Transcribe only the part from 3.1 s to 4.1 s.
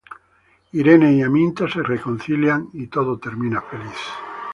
termina feliz.